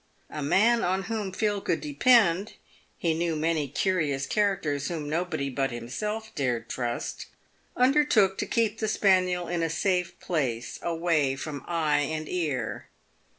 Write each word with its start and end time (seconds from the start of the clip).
A 0.31 0.41
man 0.41 0.83
on 0.83 1.03
whom 1.03 1.31
Phil 1.31 1.61
could 1.61 1.79
depend 1.79 2.53
(he 2.97 3.13
knew 3.13 3.35
many 3.35 3.67
curious 3.67 4.25
characters 4.25 4.87
whom 4.87 5.07
nobody 5.07 5.47
but 5.47 5.69
himself 5.69 6.33
dared 6.33 6.67
trust) 6.67 7.27
undertook 7.77 8.39
to 8.39 8.47
keep 8.47 8.79
the 8.79 8.87
spaniel 8.87 9.47
in 9.47 9.61
a 9.61 9.69
safe 9.69 10.19
place, 10.19 10.79
away 10.81 11.35
from 11.35 11.63
eye 11.67 11.99
and 11.99 12.27
ear. 12.27 12.87